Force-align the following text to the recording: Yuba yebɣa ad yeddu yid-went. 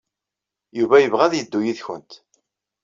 Yuba 0.79 0.97
yebɣa 1.01 1.23
ad 1.25 1.33
yeddu 1.35 1.59
yid-went. 1.65 2.11